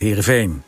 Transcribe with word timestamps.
Heerenveen. 0.00 0.62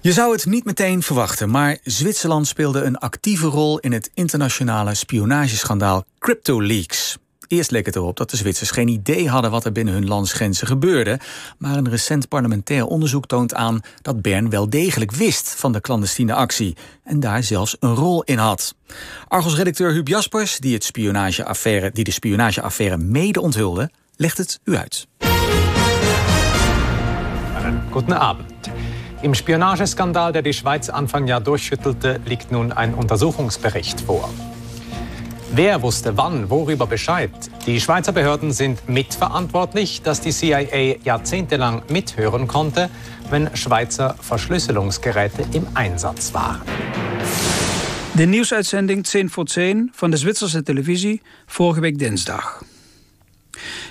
Je 0.00 0.12
zou 0.12 0.32
het 0.32 0.46
niet 0.46 0.64
meteen 0.64 1.02
verwachten, 1.02 1.50
maar 1.50 1.78
Zwitserland 1.82 2.46
speelde 2.46 2.82
een 2.82 2.98
actieve 2.98 3.46
rol 3.46 3.78
in 3.78 3.92
het 3.92 4.10
internationale 4.14 4.94
spionageschandaal 4.94 6.04
CryptoLeaks. 6.18 7.16
Eerst 7.46 7.70
leek 7.70 7.86
het 7.86 7.96
erop 7.96 8.16
dat 8.16 8.30
de 8.30 8.36
Zwitsers 8.36 8.70
geen 8.70 8.88
idee 8.88 9.28
hadden 9.28 9.50
wat 9.50 9.64
er 9.64 9.72
binnen 9.72 9.94
hun 9.94 10.08
landsgrenzen 10.08 10.66
gebeurde. 10.66 11.20
Maar 11.58 11.76
een 11.76 11.88
recent 11.88 12.28
parlementair 12.28 12.86
onderzoek 12.86 13.26
toont 13.26 13.54
aan 13.54 13.80
dat 14.02 14.22
Bern 14.22 14.50
wel 14.50 14.70
degelijk 14.70 15.12
wist 15.12 15.54
van 15.56 15.72
de 15.72 15.80
clandestine 15.80 16.34
actie. 16.34 16.76
En 17.04 17.20
daar 17.20 17.42
zelfs 17.42 17.76
een 17.80 17.94
rol 17.94 18.22
in 18.22 18.38
had. 18.38 18.74
Argos-redacteur 19.28 19.92
Huub 19.92 20.08
Jaspers, 20.08 20.58
die, 20.58 20.74
het 20.74 20.84
spionageaffaire, 20.84 21.90
die 21.92 22.04
de 22.04 22.10
spionageaffaire 22.10 22.96
mede 22.96 23.40
onthulde, 23.40 23.90
legt 24.16 24.38
het 24.38 24.60
u 24.64 24.76
uit. 24.76 25.06
Goedenavond. 27.92 28.46
Im 29.22 29.34
Spionageskandal, 29.34 30.32
der 30.32 30.42
die 30.42 30.52
Schweiz 30.52 30.88
Anfang 30.88 31.26
Jahr 31.26 31.40
durchschüttelte, 31.40 32.20
liegt 32.24 32.52
nun 32.52 32.72
ein 32.72 32.94
Untersuchungsbericht 32.94 34.00
vor. 34.00 34.30
Wer 35.50 35.82
wusste 35.82 36.16
wann, 36.16 36.50
worüber 36.50 36.86
Bescheid? 36.86 37.30
Die 37.66 37.80
Schweizer 37.80 38.12
Behörden 38.12 38.52
sind 38.52 38.88
mitverantwortlich, 38.88 40.02
dass 40.02 40.20
die 40.20 40.30
CIA 40.30 40.96
jahrzehntelang 41.02 41.82
mithören 41.88 42.46
konnte, 42.46 42.90
wenn 43.30 43.48
Schweizer 43.56 44.14
Verschlüsselungsgeräte 44.20 45.44
im 45.52 45.66
Einsatz 45.74 46.34
waren. 46.34 46.60
De 48.12 48.26
nieuwsuitzending 48.26 49.04
10 49.04 49.30
voor 49.30 49.46
10 49.46 49.90
van 49.94 50.10
de 50.10 50.18
Zwitserse 50.18 50.62
televisie 50.62 51.22
vorige 51.46 51.80
week 51.80 51.98
dinsdag. 51.98 52.62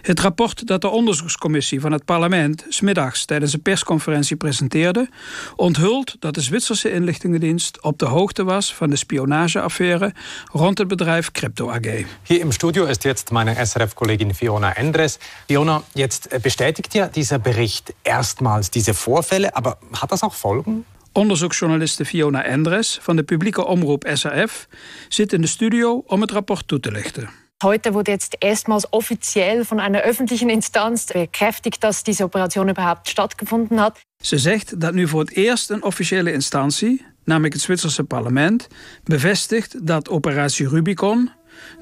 Het 0.01 0.19
rapport 0.19 0.67
dat 0.67 0.81
de 0.81 0.87
onderzoekscommissie 0.87 1.79
van 1.81 1.91
het 1.91 2.05
parlement 2.05 2.65
smiddags 2.69 3.25
tijdens 3.25 3.53
een 3.53 3.61
persconferentie 3.61 4.35
presenteerde, 4.35 5.09
onthult 5.55 6.15
dat 6.19 6.33
de 6.33 6.41
Zwitserse 6.41 6.91
inlichtingendienst 6.91 7.81
op 7.81 7.99
de 7.99 8.05
hoogte 8.05 8.43
was 8.43 8.73
van 8.73 8.89
de 8.89 8.95
spionageaffaire 8.95 10.13
rond 10.51 10.77
het 10.77 10.87
bedrijf 10.87 11.31
Crypto 11.31 11.69
AG. 11.69 12.05
Hier 12.23 12.39
im 12.39 12.51
Studio 12.51 12.85
ist 12.85 13.03
jetzt 13.03 13.31
meine 13.31 13.65
SRF-Kollegin 13.65 14.33
Fiona 14.33 14.75
Endres. 14.75 15.17
Fiona, 15.45 15.81
jetzt 15.93 16.41
bestätigt 16.41 16.93
ja 16.93 17.07
dieser 17.07 17.39
Bericht 17.39 17.93
erstmals 18.01 18.69
diese 18.69 18.93
Vorfälle, 18.93 19.55
aber 19.55 19.77
hat 19.91 20.11
das 20.11 20.23
auch 20.23 20.35
Folgen? 20.35 20.85
Onderzoeksjournaliste 21.11 22.05
Fiona 22.05 22.43
Endres 22.43 22.99
van 23.01 23.15
de 23.15 23.23
publieke 23.23 23.65
omroep 23.65 24.09
SRF 24.13 24.67
zit 25.07 25.33
in 25.33 25.41
de 25.41 25.47
studio 25.47 26.03
om 26.07 26.21
het 26.21 26.31
rapport 26.31 26.67
toe 26.67 26.79
te 26.79 26.91
lichten. 26.91 27.46
Heute 27.63 27.93
wurde 27.93 28.11
jetzt 28.11 28.35
erstmals 28.39 28.87
offiziell 28.93 29.65
von 29.65 29.79
einer 29.79 29.99
öffentlichen 30.01 30.49
Instanz 30.49 31.05
bekräftigt, 31.05 31.83
dass 31.83 32.03
diese 32.03 32.23
Operation 32.23 32.69
überhaupt 32.69 33.09
stattgefunden 33.09 33.79
hat. 33.79 33.99
Ze 34.23 34.37
zegt 34.37 34.79
dat 34.79 34.93
nu 34.93 35.07
voor 35.07 35.19
het 35.19 35.31
eerst 35.31 35.69
een 35.69 35.83
officiële 35.83 36.33
instantie, 36.33 37.05
namelijk 37.23 37.53
het 37.53 37.63
Zwitserse 37.63 38.03
parlement, 38.03 38.67
bevestigt 39.03 39.87
dat 39.87 40.09
operatie 40.09 40.69
Rubicon, 40.69 41.31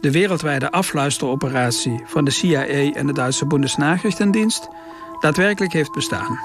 de 0.01 0.11
wereldwijde 0.11 0.71
afluisteroperatie 0.71 2.03
van 2.05 2.25
de 2.25 2.31
CIA 2.31 2.93
en 2.93 3.07
de 3.07 3.13
Duitse 3.13 3.45
Bundesnachrichtendienst, 3.45 4.67
daadwerkelijk 5.19 5.73
heeft 5.73 5.91
bestaan. 5.91 6.39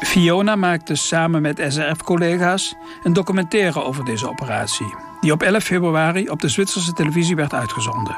Fiona 0.00 0.56
maakte 0.56 0.94
samen 0.94 1.42
met 1.42 1.64
SRF-collega's 1.68 2.74
een 3.02 3.12
documentaire 3.12 3.82
over 3.82 4.04
deze 4.04 4.28
operatie, 4.28 4.94
die 5.21 5.31
op 5.31 5.43
11 5.43 5.63
februari 5.63 6.29
op 6.29 6.41
de 6.41 6.49
Zwitserse 6.49 6.93
televisie 6.93 7.35
werd 7.35 7.53
uitgezonden. 7.53 8.17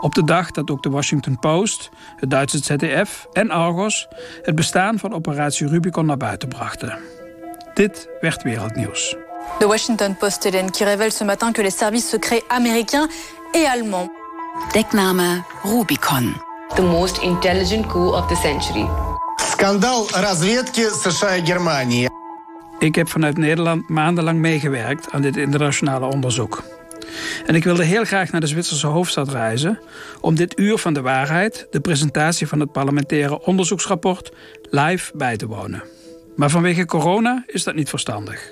Op 0.00 0.14
de 0.14 0.24
dag 0.24 0.50
dat 0.50 0.70
ook 0.70 0.82
de 0.82 0.90
Washington 0.90 1.38
Post, 1.38 1.90
het 2.16 2.30
Duitse 2.30 2.58
ZDF 2.58 3.26
en 3.32 3.50
Argos 3.50 4.08
het 4.42 4.54
bestaan 4.54 4.98
van 4.98 5.14
operatie 5.14 5.68
Rubicon 5.68 6.06
naar 6.06 6.16
buiten 6.16 6.48
brachten. 6.48 6.98
Dit 7.74 8.08
werd 8.20 8.42
wereldnieuws. 8.42 9.16
De 9.58 9.66
Washington 9.66 10.16
Post 10.16 10.48
qui 10.70 10.84
révèle 10.84 11.12
ce 11.12 11.24
matin 11.24 11.52
que 11.52 11.62
les 11.62 11.78
services 11.78 12.08
secrets 12.08 12.44
américains 12.48 13.08
et 13.52 13.66
allemands. 13.66 14.10
Dekname 14.72 15.44
Rubicon. 15.62 16.34
The 16.74 16.82
most 16.82 17.18
intelligent 17.22 17.86
coup 17.86 18.14
of 18.14 18.26
the 18.26 18.36
century. 18.36 18.86
Скандал 19.36 20.06
разведки 20.12 20.88
США-Германии. 20.90 22.08
Ik 22.81 22.95
heb 22.95 23.09
vanuit 23.09 23.37
Nederland 23.37 23.89
maandenlang 23.89 24.39
meegewerkt 24.39 25.11
aan 25.11 25.21
dit 25.21 25.37
internationale 25.37 26.05
onderzoek. 26.05 26.63
En 27.45 27.55
ik 27.55 27.63
wilde 27.63 27.83
heel 27.83 28.03
graag 28.03 28.31
naar 28.31 28.41
de 28.41 28.47
Zwitserse 28.47 28.87
hoofdstad 28.87 29.29
reizen 29.29 29.79
om 30.21 30.35
dit 30.35 30.59
uur 30.59 30.77
van 30.77 30.93
de 30.93 31.01
waarheid, 31.01 31.67
de 31.71 31.79
presentatie 31.79 32.47
van 32.47 32.59
het 32.59 32.71
parlementaire 32.71 33.45
onderzoeksrapport, 33.45 34.31
live 34.69 35.11
bij 35.17 35.37
te 35.37 35.47
wonen. 35.47 35.83
Maar 36.35 36.49
vanwege 36.49 36.85
corona 36.85 37.43
is 37.47 37.63
dat 37.63 37.75
niet 37.75 37.89
verstandig. 37.89 38.51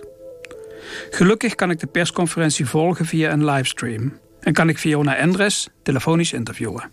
Gelukkig 1.10 1.56
kan 1.56 1.70
ik 1.70 1.80
de 1.80 1.88
persconferentie 1.88 2.66
volgen 2.66 3.06
via 3.06 3.32
een 3.32 3.46
livestream 3.46 4.20
en 4.40 4.54
kan 4.54 4.70
ik 4.70 4.78
Fiona 4.78 5.16
Endres 5.16 5.70
telefonisch 5.84 6.34
interviewen. 6.34 6.92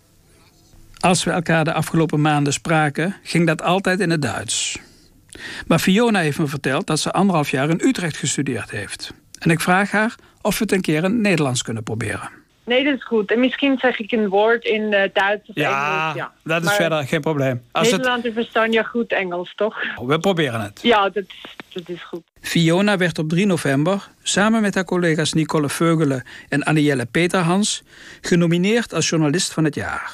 Als 0.99 1.25
we 1.25 1.31
elkaar 1.31 1.65
de 1.65 1.73
afgelopen 1.73 2.21
maanden 2.21 2.53
spraken, 2.53 3.17
ging 3.23 3.47
dat 3.47 3.63
altijd 3.63 4.01
in 4.01 4.11
het 4.11 4.23
Duits. 4.23 4.79
Maar 5.67 5.79
Fiona 5.79 6.21
heeft 6.21 6.39
me 6.39 6.47
verteld 6.47 6.87
dat 6.87 7.01
ze 7.01 7.13
anderhalf 7.13 7.51
jaar 7.51 7.69
in 7.69 7.81
Utrecht 7.83 8.17
gestudeerd 8.17 8.71
heeft. 8.71 9.13
En 9.39 9.51
ik 9.51 9.61
vraag 9.61 9.91
haar 9.91 10.15
of 10.41 10.59
we 10.59 10.65
het 10.65 10.73
een 10.73 10.81
keer 10.81 10.97
in 10.97 11.03
het 11.03 11.13
Nederlands 11.13 11.63
kunnen 11.63 11.83
proberen. 11.83 12.31
Nee, 12.67 12.85
dat 12.85 12.95
is 12.95 13.05
goed. 13.05 13.31
En 13.31 13.41
misschien 13.41 13.79
zeg 13.79 13.99
ik 13.99 14.13
een 14.13 14.29
woord 14.29 14.65
in 14.65 14.83
uh, 14.83 15.03
Duits 15.13 15.49
of 15.49 15.55
ja, 15.55 16.01
Engels. 16.01 16.17
Ja, 16.17 16.33
dat 16.45 16.65
is 16.65 16.73
verder 16.73 17.07
geen 17.07 17.21
probleem. 17.21 17.63
Als 17.73 17.91
Nederlanders 17.91 18.35
het... 18.35 18.35
verstaan 18.35 18.73
ja 18.73 18.83
goed 18.83 19.13
Engels, 19.13 19.53
toch? 19.55 19.77
We 20.07 20.19
proberen 20.19 20.61
het. 20.61 20.81
Ja, 20.83 21.09
dat, 21.09 21.25
dat 21.73 21.89
is 21.89 22.03
goed. 22.03 22.23
Fiona 22.41 22.97
werd 22.97 23.19
op 23.19 23.29
3 23.29 23.47
november 23.47 24.09
samen 24.23 24.63
met 24.63 24.75
haar 24.75 24.85
collega's 24.85 25.33
Nicole 25.33 25.69
Veugelen 25.69 26.25
en 26.49 26.63
Annielle 26.63 27.07
Peterhans 27.07 27.83
genomineerd 28.21 28.95
als 28.95 29.09
journalist 29.09 29.53
van 29.53 29.65
het 29.65 29.75
jaar. 29.75 30.13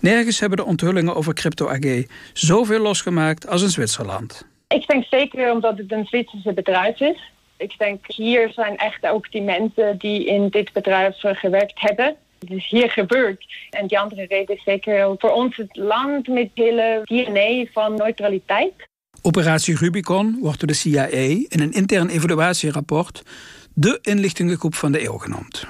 Nergens 0.00 0.40
hebben 0.40 0.58
de 0.58 0.64
onthullingen 0.64 1.14
over 1.14 1.34
Crypto 1.34 1.68
AG 1.68 2.04
zoveel 2.32 2.80
losgemaakt 2.80 3.48
als 3.48 3.62
in 3.62 3.70
Zwitserland. 3.70 4.46
Ik 4.68 4.86
denk 4.86 5.04
zeker 5.10 5.52
omdat 5.52 5.78
het 5.78 5.92
een 5.92 6.06
Zwitserse 6.06 6.52
bedrijf 6.52 7.00
is. 7.00 7.32
Ik 7.56 7.74
denk 7.78 8.04
hier 8.06 8.52
zijn 8.52 8.76
echt 8.76 9.06
ook 9.06 9.30
die 9.32 9.42
mensen 9.42 9.98
die 9.98 10.26
in 10.26 10.48
dit 10.48 10.72
bedrijf 10.72 11.24
eh, 11.24 11.34
gewerkt 11.34 11.80
hebben. 11.80 12.16
Het 12.38 12.50
is 12.50 12.68
hier 12.68 12.90
gebeurd. 12.90 13.44
En 13.70 13.86
die 13.86 13.98
andere 13.98 14.24
reden 14.24 14.56
is 14.56 14.62
zeker 14.64 15.14
voor 15.18 15.30
ons 15.30 15.56
het 15.56 15.76
land 15.76 16.28
met 16.28 16.50
hele 16.54 17.00
DNA 17.04 17.64
van 17.72 17.94
neutraliteit. 17.94 18.72
Operatie 19.22 19.76
Rubicon 19.76 20.38
wordt 20.40 20.58
door 20.58 20.68
de 20.68 20.74
CIA 20.74 21.06
in 21.48 21.60
een 21.60 21.72
intern 21.72 22.08
evaluatierapport 22.08 23.22
de 23.74 23.98
inlichtingengroep 24.02 24.74
van 24.74 24.92
de 24.92 25.04
eeuw 25.04 25.18
genoemd. 25.18 25.66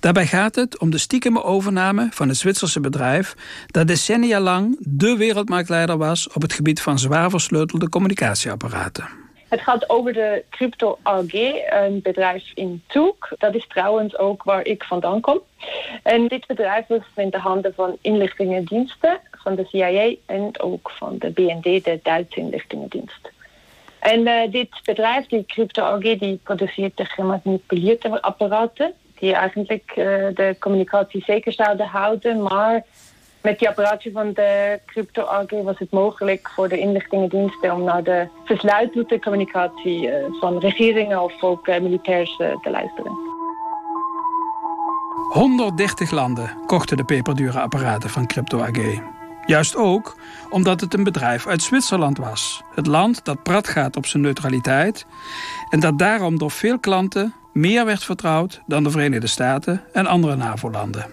Daarbij 0.00 0.26
gaat 0.26 0.54
het 0.54 0.78
om 0.78 0.90
de 0.90 0.98
stiekeme 0.98 1.42
overname 1.42 2.08
van 2.10 2.28
het 2.28 2.36
Zwitserse 2.36 2.80
bedrijf 2.80 3.34
dat 3.66 3.86
decennia 3.86 4.40
lang 4.40 4.76
de 4.80 5.16
wereldmarktleider 5.16 5.96
was 5.96 6.28
op 6.28 6.42
het 6.42 6.52
gebied 6.52 6.82
van 6.82 6.98
zwaar 6.98 7.30
versleutelde 7.30 7.88
communicatieapparaten. 7.88 9.24
Het 9.48 9.60
gaat 9.60 9.90
over 9.90 10.12
de 10.12 10.44
Crypto 10.50 10.98
AG, 11.02 11.32
een 11.70 12.00
bedrijf 12.02 12.44
in 12.54 12.82
Zug. 12.88 13.32
Dat 13.38 13.54
is 13.54 13.66
trouwens 13.68 14.18
ook 14.18 14.42
waar 14.42 14.64
ik 14.64 14.84
vandaan 14.84 15.20
kom. 15.20 15.40
En 16.02 16.28
dit 16.28 16.46
bedrijf 16.46 16.86
was 16.86 17.00
in 17.14 17.30
de 17.30 17.38
handen 17.38 17.74
van 17.74 17.96
inlichtingendiensten, 18.00 19.20
van 19.30 19.54
de 19.54 19.64
CIA 19.64 20.14
en 20.26 20.60
ook 20.60 20.90
van 20.90 21.18
de 21.18 21.30
BND, 21.30 21.62
de 21.84 22.00
Duitse 22.02 22.40
inlichtingendienst. 22.40 23.30
En 23.98 24.20
uh, 24.20 24.50
dit 24.50 24.68
bedrijf, 24.84 25.26
die 25.26 25.46
Crypto 25.46 25.82
AG, 25.82 26.18
die 26.18 26.40
produceert 26.42 26.96
de 26.96 27.04
gemanipuleerde 27.04 28.22
apparaten 28.22 28.94
die 29.18 29.34
eigenlijk 29.34 29.92
uh, 29.96 30.04
de 30.34 30.56
communicatie 30.58 31.22
zeker 31.24 31.52
zouden 31.52 31.86
houden. 31.86 32.42
Maar 32.42 32.84
met 33.42 33.58
die 33.58 33.68
apparatie 33.68 34.12
van 34.12 34.32
de 34.32 34.80
Crypto 34.86 35.22
AG 35.22 35.50
was 35.50 35.78
het 35.78 35.90
mogelijk 35.90 36.50
voor 36.54 36.68
de 36.68 36.78
inlichtingendiensten 36.78 37.72
om 37.72 37.84
naar 37.84 38.02
de 38.02 38.28
versluitelde 38.44 39.18
communicatie 39.18 40.06
uh, 40.06 40.14
van 40.40 40.58
regeringen 40.58 41.22
of 41.22 41.42
ook 41.42 41.68
uh, 41.68 41.80
militairs 41.80 42.36
te 42.36 42.70
luisteren. 42.70 43.12
130 45.32 46.10
landen 46.10 46.50
kochten 46.66 46.96
de 46.96 47.04
peperdure 47.04 47.60
apparaten 47.60 48.10
van 48.10 48.26
Crypto 48.26 48.60
AG. 48.60 49.00
Juist 49.46 49.76
ook 49.76 50.16
omdat 50.50 50.80
het 50.80 50.94
een 50.94 51.04
bedrijf 51.04 51.46
uit 51.46 51.62
Zwitserland 51.62 52.18
was. 52.18 52.62
Het 52.74 52.86
land 52.86 53.24
dat 53.24 53.42
prat 53.42 53.68
gaat 53.68 53.96
op 53.96 54.06
zijn 54.06 54.22
neutraliteit 54.22 55.06
en 55.68 55.80
dat 55.80 55.98
daarom 55.98 56.38
door 56.38 56.50
veel 56.50 56.78
klanten 56.78 57.34
meer 57.56 57.84
werd 57.84 58.04
vertrouwd 58.04 58.60
dan 58.66 58.84
de 58.84 58.90
Verenigde 58.90 59.26
Staten 59.26 59.82
en 59.92 60.06
andere 60.06 60.36
NAVO-landen. 60.36 61.06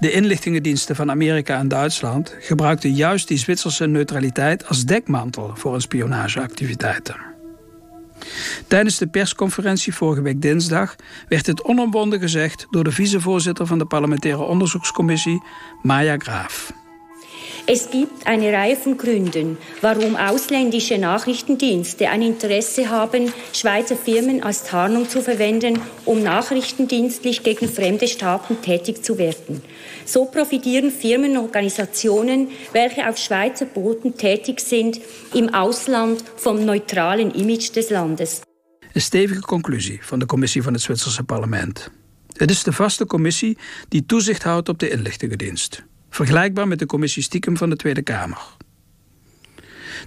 De 0.00 0.12
inlichtingendiensten 0.12 0.96
van 0.96 1.10
Amerika 1.10 1.58
en 1.58 1.68
Duitsland 1.68 2.36
gebruikten 2.40 2.92
juist 2.92 3.28
die 3.28 3.38
Zwitserse 3.38 3.86
neutraliteit 3.86 4.68
als 4.68 4.84
dekmantel 4.84 5.50
voor 5.54 5.72
hun 5.72 5.80
spionageactiviteiten. 5.80 7.16
Tijdens 8.68 8.98
de 8.98 9.06
persconferentie 9.06 9.94
vorige 9.94 10.22
week 10.22 10.42
dinsdag 10.42 10.96
werd 11.28 11.44
dit 11.44 11.62
onomwonden 11.62 12.20
gezegd 12.20 12.66
door 12.70 12.84
de 12.84 12.92
vicevoorzitter 12.92 13.66
van 13.66 13.78
de 13.78 13.86
parlementaire 13.86 14.42
onderzoekscommissie, 14.42 15.42
Maya 15.82 16.16
Graaf. 16.18 16.83
Es 17.66 17.90
gibt 17.90 18.26
eine 18.26 18.52
Reihe 18.52 18.76
von 18.76 18.98
Gründen, 18.98 19.56
warum 19.80 20.16
ausländische 20.16 20.98
Nachrichtendienste 20.98 22.10
ein 22.10 22.20
Interesse 22.20 22.90
haben, 22.90 23.32
Schweizer 23.54 23.96
Firmen 23.96 24.42
als 24.42 24.64
Tarnung 24.64 25.08
zu 25.08 25.22
verwenden, 25.22 25.78
um 26.04 26.22
nachrichtendienstlich 26.22 27.42
gegen 27.42 27.66
fremde 27.70 28.06
Staaten 28.06 28.60
tätig 28.60 29.02
zu 29.02 29.16
werden. 29.16 29.62
So 30.04 30.26
profitieren 30.26 30.90
Firmen 30.90 31.38
und 31.38 31.44
Organisationen, 31.44 32.48
welche 32.72 33.08
auf 33.08 33.16
Schweizer 33.16 33.64
Boden 33.64 34.18
tätig 34.18 34.60
sind, 34.60 35.00
im 35.32 35.48
Ausland 35.54 36.22
vom 36.36 36.66
neutralen 36.66 37.34
Image 37.34 37.74
des 37.74 37.88
Landes. 37.88 38.42
Een 38.92 39.00
stevige 39.00 39.40
conclusie 39.40 39.98
van 40.02 40.18
de 40.18 40.26
commissie 40.26 40.62
van 40.62 40.72
het 40.72 40.82
Zwitserse 40.82 41.24
parlement. 41.24 41.90
Het 42.32 42.50
is 42.50 42.62
de 42.62 42.72
vaste 42.72 43.06
commissie 43.06 43.58
die 43.88 44.06
toezicht 44.06 44.42
houdt 44.42 44.68
op 44.68 44.78
de 44.78 44.90
inlichtingendienst. 44.90 45.84
Vergelijkbaar 46.14 46.68
met 46.68 46.78
de 46.78 46.86
commissie 46.86 47.22
stiekem 47.22 47.56
van 47.56 47.70
de 47.70 47.76
Tweede 47.76 48.02
Kamer. 48.02 48.38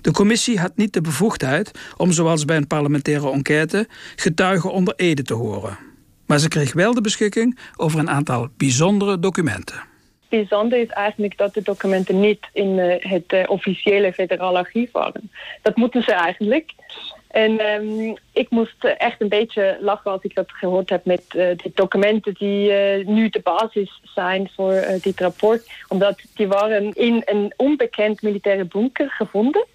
De 0.02 0.12
commissie 0.12 0.60
had 0.60 0.72
niet 0.76 0.94
de 0.94 1.02
bevoegdheid 1.02 1.72
om, 1.98 2.12
zoals 2.12 2.46
bij 2.46 2.58
een 2.58 2.68
parlementaire 2.68 3.32
enquête, 3.32 3.88
getuigen 4.16 4.72
onder 4.72 4.94
ede 4.96 5.24
te 5.24 5.34
horen. 5.34 5.78
Maar 6.26 6.40
ze 6.40 6.48
kreeg 6.48 6.74
wel 6.74 6.94
de 6.94 7.02
beschikking 7.02 7.60
over 7.76 8.00
een 8.00 8.10
aantal 8.10 8.48
bijzondere 8.58 9.20
documenten. 9.20 9.84
Bijzonder 10.30 10.80
is 10.80 10.88
eigenlijk 10.88 11.38
dat 11.38 11.54
de 11.54 11.62
documenten 11.62 12.20
niet 12.20 12.48
in 12.54 12.80
eh, 12.80 13.12
het 13.12 13.26
eh, 13.28 13.50
officiële 13.50 14.14
federale 14.14 14.58
archief 14.58 14.92
waren. 14.92 15.32
Dat 15.62 15.76
moeten 15.76 16.04
ze 16.04 16.14
eigenlijk. 16.14 16.72
En 17.38 17.66
um, 17.66 18.18
ik 18.34 18.50
moest 18.50 18.84
echt 18.84 19.22
een 19.22 19.30
beetje 19.30 19.78
lachen 19.82 20.12
als 20.12 20.24
ik 20.24 20.36
dat 20.36 20.52
gehoord 20.52 20.90
heb 20.90 21.06
met 21.06 21.24
uh, 21.36 21.48
die 21.56 21.72
documenten 21.74 22.34
die 22.34 22.72
uh, 22.72 23.08
nu 23.08 23.30
de 23.30 23.40
basis 23.44 24.02
zijn 24.04 24.50
voor 24.56 24.74
uh, 24.74 25.02
dit 25.02 25.20
rapport. 25.20 25.72
Omdat 25.88 26.20
die 26.34 26.48
waren 26.48 26.94
in 26.94 27.22
een 27.26 27.54
onbekend 27.58 28.22
militaire 28.22 28.66
bunker 28.66 29.10
gevonden. 29.10 29.66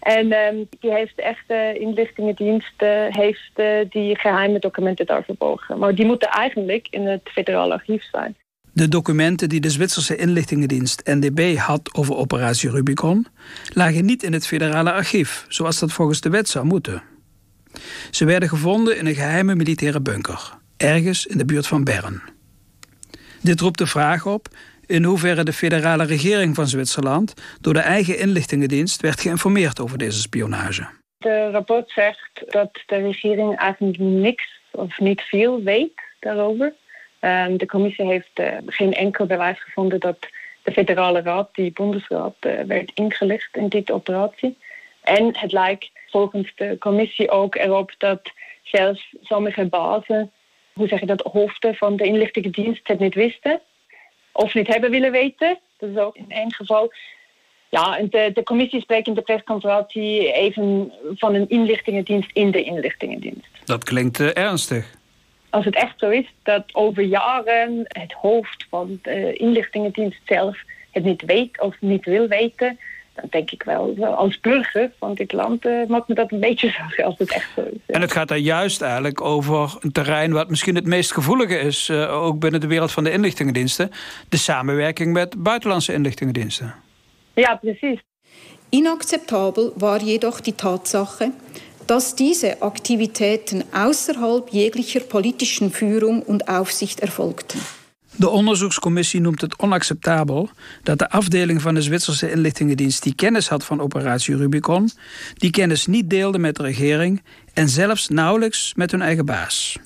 En 0.00 0.32
um, 0.32 0.68
die 0.80 0.92
heeft 0.92 1.18
echt 1.18 1.44
de 1.46 1.76
inlichtingendienst 1.78 2.74
heeft 3.08 3.52
die 3.92 4.18
geheime 4.18 4.58
documenten 4.58 5.06
daar 5.06 5.24
verborgen. 5.24 5.78
Maar 5.78 5.94
die 5.94 6.06
moeten 6.06 6.28
eigenlijk 6.28 6.86
in 6.90 7.06
het 7.06 7.28
federale 7.32 7.72
archief 7.72 8.04
zijn. 8.10 8.36
De 8.72 8.88
documenten 8.88 9.48
die 9.48 9.60
de 9.60 9.70
Zwitserse 9.70 10.16
inlichtingendienst 10.16 11.02
NDB 11.04 11.56
had 11.56 11.94
over 11.94 12.16
operatie 12.16 12.70
Rubicon 12.70 13.26
lagen 13.72 14.04
niet 14.04 14.22
in 14.22 14.32
het 14.32 14.46
federale 14.46 14.92
archief, 14.92 15.46
zoals 15.48 15.78
dat 15.78 15.92
volgens 15.92 16.20
de 16.20 16.30
wet 16.30 16.48
zou 16.48 16.64
moeten. 16.64 17.11
Ze 18.10 18.24
werden 18.24 18.48
gevonden 18.48 18.96
in 18.98 19.06
een 19.06 19.14
geheime 19.14 19.54
militaire 19.54 20.00
bunker, 20.00 20.52
ergens 20.76 21.26
in 21.26 21.38
de 21.38 21.44
buurt 21.44 21.66
van 21.66 21.84
Bern. 21.84 22.22
Dit 23.40 23.60
roept 23.60 23.78
de 23.78 23.86
vraag 23.86 24.26
op 24.26 24.48
in 24.86 25.04
hoeverre 25.04 25.42
de 25.44 25.52
federale 25.52 26.04
regering 26.04 26.54
van 26.54 26.66
Zwitserland 26.66 27.34
door 27.60 27.72
de 27.72 27.80
eigen 27.80 28.18
inlichtingendienst 28.18 29.00
werd 29.00 29.20
geïnformeerd 29.20 29.80
over 29.80 29.98
deze 29.98 30.20
spionage. 30.20 30.86
De 31.18 31.50
rapport 31.50 31.90
zegt 31.90 32.42
dat 32.46 32.70
de 32.86 32.96
regering 32.96 33.56
eigenlijk 33.56 33.98
niks 33.98 34.60
of 34.70 34.98
niet 34.98 35.20
veel 35.20 35.62
weet 35.62 36.00
daarover. 36.20 36.72
Ehm, 37.18 37.56
de 37.56 37.66
commissie 37.66 38.06
heeft 38.06 38.40
uh, 38.40 38.46
geen 38.66 38.92
enkel 38.92 39.26
bewijs 39.26 39.62
gevonden 39.62 40.00
dat 40.00 40.16
de 40.62 40.72
federale 40.72 41.20
raad, 41.20 41.48
die 41.52 41.72
Bundesraad, 41.72 42.34
uh, 42.40 42.60
werd 42.60 42.90
ingelicht 42.94 43.56
in 43.56 43.68
dit 43.68 43.90
operatie. 43.90 44.58
En 45.02 45.36
het 45.38 45.52
lijkt 45.52 45.90
volgens 46.12 46.52
de 46.56 46.76
commissie 46.78 47.30
ook 47.30 47.54
erop 47.54 47.94
dat 47.98 48.20
zelfs 48.62 49.14
sommige 49.22 49.64
bazen, 49.64 50.30
hoe 50.72 50.88
zeg 50.88 51.00
je 51.00 51.06
dat, 51.06 51.20
hoofden 51.20 51.74
van 51.74 51.96
de 51.96 52.04
inlichtingendienst 52.04 52.88
het 52.88 52.98
niet 52.98 53.14
wisten. 53.14 53.60
Of 54.32 54.54
niet 54.54 54.66
hebben 54.66 54.90
willen 54.90 55.12
weten. 55.12 55.58
Dat 55.78 55.90
is 55.90 55.96
ook 55.96 56.16
in 56.16 56.30
één 56.30 56.52
geval. 56.52 56.92
Ja, 57.68 57.98
en 57.98 58.10
de, 58.10 58.30
de 58.34 58.42
commissie 58.42 58.80
spreekt 58.80 59.06
in 59.06 59.14
de 59.14 59.22
persconferentie 59.22 60.32
even 60.32 60.92
van 61.14 61.34
een 61.34 61.48
inlichtingendienst 61.48 62.30
in 62.32 62.50
de 62.50 62.62
inlichtingendienst. 62.62 63.48
Dat 63.64 63.84
klinkt 63.84 64.18
uh, 64.18 64.36
ernstig. 64.36 64.94
Als 65.50 65.64
het 65.64 65.74
echt 65.74 65.98
zo 65.98 66.08
is 66.08 66.26
dat 66.42 66.64
over 66.74 67.02
jaren 67.02 67.84
het 67.86 68.12
hoofd 68.12 68.66
van 68.70 68.98
de 69.02 69.32
inlichtingendienst 69.32 70.20
zelf 70.24 70.58
het 70.90 71.04
niet 71.04 71.22
weet 71.22 71.60
of 71.60 71.76
niet 71.80 72.04
wil 72.04 72.28
weten, 72.28 72.78
dan 73.14 73.26
denk 73.30 73.50
ik 73.50 73.62
wel, 73.62 74.04
als 74.04 74.40
burger 74.40 74.90
van 74.98 75.14
dit 75.14 75.32
land 75.32 75.66
uh, 75.66 75.86
maakt 75.86 76.08
me 76.08 76.14
dat 76.14 76.32
een 76.32 76.40
beetje 76.40 76.70
zorgen 76.78 77.04
als 77.04 77.18
het 77.18 77.32
echt 77.32 77.48
zo 77.54 77.60
is. 77.60 77.78
En 77.86 78.00
het 78.00 78.12
gaat 78.12 78.28
daar 78.28 78.38
juist 78.38 78.82
eigenlijk 78.82 79.20
over 79.20 79.76
een 79.80 79.92
terrein 79.92 80.32
wat 80.32 80.48
misschien 80.48 80.74
het 80.74 80.86
meest 80.86 81.12
gevoelige 81.12 81.58
is, 81.58 81.88
uh, 81.88 82.22
ook 82.22 82.38
binnen 82.38 82.60
de 82.60 82.66
wereld 82.66 82.92
van 82.92 83.04
de 83.04 83.10
inlichtingendiensten, 83.10 83.90
de 84.28 84.36
samenwerking 84.36 85.12
met 85.12 85.42
buitenlandse 85.42 85.92
inlichtingendiensten. 85.92 86.74
Ja, 87.34 87.56
precies. 87.56 88.00
Inakzeptabel 88.68 89.72
war 89.76 90.02
jedoch 90.02 90.40
die 90.40 90.54
Tatsache, 90.54 91.32
dass 91.86 92.14
diese 92.14 92.62
Aktivitäten 92.62 93.64
außerhalb 93.72 94.48
jeglicher 94.50 95.00
politischen 95.00 95.70
Führung 95.70 96.22
und 96.22 96.48
Aufsicht 96.48 97.00
erfolgten. 97.00 97.60
De 98.16 98.28
onderzoekscommissie 98.28 99.20
noemt 99.20 99.40
het 99.40 99.58
onacceptabel 99.58 100.50
dat 100.82 100.98
de 100.98 101.10
afdeling 101.10 101.62
van 101.62 101.74
de 101.74 101.82
Zwitserse 101.82 102.30
inlichtingendienst 102.30 103.02
die 103.02 103.14
kennis 103.14 103.48
had 103.48 103.64
van 103.64 103.80
operatie 103.80 104.36
Rubicon, 104.36 104.90
die 105.34 105.50
kennis 105.50 105.86
niet 105.86 106.10
deelde 106.10 106.38
met 106.38 106.56
de 106.56 106.62
regering 106.62 107.22
en 107.54 107.68
zelfs 107.68 108.08
nauwelijks 108.08 108.74
met 108.74 108.90
hun 108.90 109.02
eigen 109.02 109.26
baas. 109.26 109.78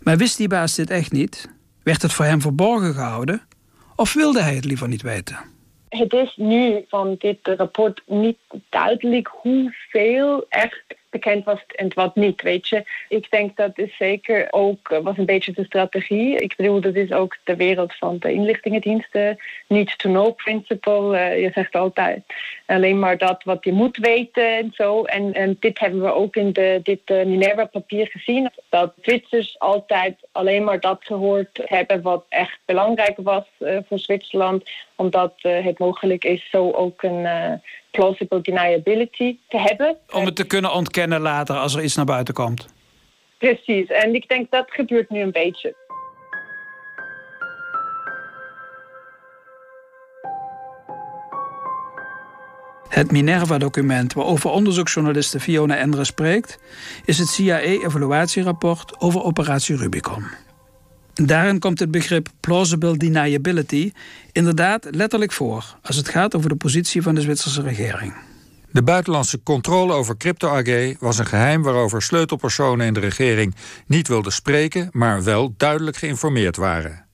Maar 0.00 0.16
wist 0.16 0.36
die 0.36 0.48
baas 0.48 0.74
dit 0.74 0.90
echt 0.90 1.12
niet? 1.12 1.50
Werd 1.82 2.02
het 2.02 2.12
voor 2.12 2.24
hem 2.24 2.40
verborgen 2.40 2.94
gehouden? 2.94 3.42
Of 3.96 4.12
wilde 4.12 4.42
hij 4.42 4.54
het 4.54 4.64
liever 4.64 4.88
niet 4.88 5.02
weten? 5.02 5.38
Het 5.88 6.12
is 6.12 6.36
nu 6.36 6.84
van 6.88 7.14
dit 7.18 7.38
rapport 7.42 8.02
niet 8.06 8.38
duidelijk 8.68 9.30
hoeveel 9.42 10.46
echt 10.48 10.84
bekend 11.10 11.44
was 11.44 11.64
en 11.66 11.90
wat 11.94 12.14
niet, 12.14 12.42
weet 12.42 12.68
je. 12.68 12.84
Ik 13.08 13.30
denk 13.30 13.56
dat 13.56 13.78
is 13.78 13.96
zeker 13.96 14.46
ook 14.50 14.88
was 15.02 15.18
een 15.18 15.26
beetje 15.26 15.52
de 15.52 15.64
strategie. 15.64 16.36
Ik 16.36 16.56
bedoel, 16.56 16.80
dat 16.80 16.94
is 16.94 17.12
ook 17.12 17.36
de 17.44 17.56
wereld 17.56 17.94
van 17.94 18.18
de 18.18 18.32
inlichtingendiensten. 18.32 19.36
Niet 19.66 19.98
to 19.98 20.10
know 20.10 20.36
principle. 20.36 21.18
Uh, 21.18 21.40
je 21.40 21.50
zegt 21.54 21.74
altijd 21.74 22.22
alleen 22.68 22.98
maar 22.98 23.18
dat 23.18 23.42
wat 23.44 23.64
je 23.64 23.72
moet 23.72 23.96
weten 23.96 24.56
en 24.56 24.70
zo. 24.74 25.04
En, 25.04 25.32
en 25.32 25.56
dit 25.60 25.78
hebben 25.78 26.02
we 26.02 26.14
ook 26.14 26.36
in 26.36 26.52
de, 26.52 26.80
dit 26.82 27.00
uh, 27.04 27.24
Minerva-papier 27.24 28.06
gezien. 28.06 28.50
Dat 28.68 28.92
Zwitsers 29.02 29.58
altijd 29.58 30.16
alleen 30.32 30.64
maar 30.64 30.80
dat 30.80 30.98
gehoord 31.00 31.60
hebben 31.64 32.02
wat 32.02 32.24
echt 32.28 32.58
belangrijk 32.64 33.16
was 33.16 33.44
uh, 33.58 33.78
voor 33.88 33.98
Zwitserland. 33.98 34.70
Omdat 34.96 35.32
het 35.38 35.78
mogelijk 35.78 36.24
is 36.24 36.50
zo 36.50 36.70
ook 36.70 37.02
een 37.02 37.26
plausible 37.90 38.40
deniability 38.40 39.36
te 39.48 39.58
hebben. 39.58 39.96
Om 40.12 40.24
het 40.24 40.36
te 40.36 40.46
kunnen 40.46 40.72
ontkennen 40.72 41.20
later 41.20 41.56
als 41.56 41.74
er 41.74 41.82
iets 41.82 41.96
naar 41.96 42.04
buiten 42.04 42.34
komt. 42.34 42.68
Precies, 43.38 43.86
en 43.86 44.14
ik 44.14 44.28
denk 44.28 44.50
dat 44.50 44.70
gebeurt 44.70 45.10
nu 45.10 45.20
een 45.20 45.30
beetje. 45.30 45.74
Het 52.88 53.10
Minerva-document 53.10 54.12
waarover 54.12 54.50
onderzoeksjournaliste 54.50 55.40
Fiona 55.40 55.76
Endre 55.76 56.04
spreekt... 56.04 56.58
is 57.04 57.18
het 57.18 57.28
CIA-evaluatierapport 57.28 59.00
over 59.00 59.22
operatie 59.22 59.76
Rubicon. 59.76 60.24
Daarin 61.14 61.58
komt 61.58 61.78
het 61.78 61.90
begrip 61.90 62.28
plausible 62.40 62.96
deniability 62.96 63.92
inderdaad 64.32 64.86
letterlijk 64.90 65.32
voor 65.32 65.76
als 65.82 65.96
het 65.96 66.08
gaat 66.08 66.34
over 66.34 66.48
de 66.48 66.56
positie 66.56 67.02
van 67.02 67.14
de 67.14 67.20
Zwitserse 67.20 67.62
regering. 67.62 68.14
De 68.70 68.82
buitenlandse 68.82 69.42
controle 69.42 69.92
over 69.92 70.16
Crypto 70.16 70.48
AG 70.48 70.98
was 71.00 71.18
een 71.18 71.26
geheim 71.26 71.62
waarover 71.62 72.02
sleutelpersonen 72.02 72.86
in 72.86 72.92
de 72.92 73.00
regering 73.00 73.54
niet 73.86 74.08
wilden 74.08 74.32
spreken, 74.32 74.88
maar 74.92 75.24
wel 75.24 75.54
duidelijk 75.56 75.96
geïnformeerd 75.96 76.56
waren. 76.56 77.04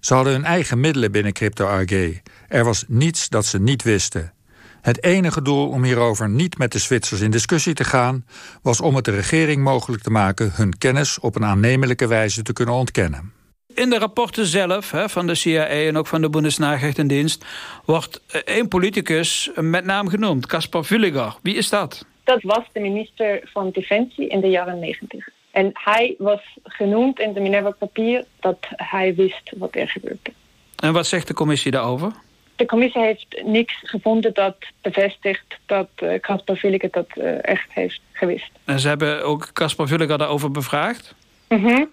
Ze 0.00 0.14
hadden 0.14 0.32
hun 0.32 0.44
eigen 0.44 0.80
middelen 0.80 1.12
binnen 1.12 1.32
Crypto 1.32 1.66
AG. 1.66 2.20
Er 2.48 2.64
was 2.64 2.84
niets 2.88 3.28
dat 3.28 3.46
ze 3.46 3.60
niet 3.60 3.82
wisten. 3.82 4.32
Het 4.82 5.04
enige 5.04 5.42
doel 5.42 5.68
om 5.68 5.84
hierover 5.84 6.28
niet 6.28 6.58
met 6.58 6.72
de 6.72 6.78
Zwitsers 6.78 7.20
in 7.20 7.30
discussie 7.30 7.74
te 7.74 7.84
gaan, 7.84 8.24
was 8.62 8.80
om 8.80 8.94
het 8.94 9.04
de 9.04 9.10
regering 9.10 9.62
mogelijk 9.62 10.02
te 10.02 10.10
maken 10.10 10.50
hun 10.54 10.78
kennis 10.78 11.20
op 11.20 11.36
een 11.36 11.44
aannemelijke 11.44 12.06
wijze 12.06 12.42
te 12.42 12.52
kunnen 12.52 12.74
ontkennen. 12.74 13.32
In 13.74 13.90
de 13.90 13.98
rapporten 13.98 14.46
zelf 14.46 14.90
hè, 14.90 15.08
van 15.08 15.26
de 15.26 15.34
CIA 15.34 15.66
en 15.66 15.96
ook 15.96 16.06
van 16.06 16.20
de 16.20 16.30
Bundesnachrichtendienst 16.30 17.44
wordt 17.84 18.20
eh, 18.26 18.40
één 18.44 18.68
politicus 18.68 19.50
met 19.54 19.84
naam 19.84 20.08
genoemd, 20.08 20.46
Caspar 20.46 20.84
Villiger. 20.84 21.36
Wie 21.42 21.54
is 21.54 21.68
dat? 21.68 22.06
Dat 22.24 22.42
was 22.42 22.64
de 22.72 22.80
minister 22.80 23.40
van 23.44 23.70
Defensie 23.70 24.28
in 24.28 24.40
de 24.40 24.48
jaren 24.48 24.78
90. 24.78 25.28
En 25.50 25.70
hij 25.72 26.14
was 26.18 26.58
genoemd 26.64 27.20
in 27.20 27.32
de 27.32 27.40
Minerva-papier 27.40 28.24
dat 28.40 28.58
hij 28.68 29.14
wist 29.14 29.52
wat 29.56 29.74
er 29.74 29.88
gebeurde. 29.88 30.32
En 30.76 30.92
wat 30.92 31.06
zegt 31.06 31.26
de 31.26 31.34
commissie 31.34 31.70
daarover? 31.70 32.12
De 32.56 32.66
commissie 32.66 33.02
heeft 33.02 33.42
niks 33.44 33.74
gevonden 33.82 34.34
dat 34.34 34.56
bevestigt 34.80 35.58
dat 35.66 35.88
Caspar 36.20 36.56
Villiger 36.56 36.90
dat 36.90 37.06
echt 37.40 37.72
heeft 37.72 38.00
gewist. 38.12 38.50
En 38.64 38.80
ze 38.80 38.88
hebben 38.88 39.24
ook 39.24 39.52
Caspar 39.52 39.88
Villiger 39.88 40.18
daarover 40.18 40.50
bevraagd? 40.50 41.14
Mm 41.48 41.90